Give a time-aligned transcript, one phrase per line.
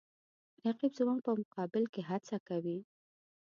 [0.65, 2.77] رقیب زما په مقابل کې هڅه کوي